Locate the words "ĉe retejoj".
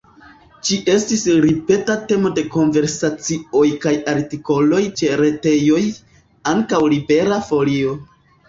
5.03-5.83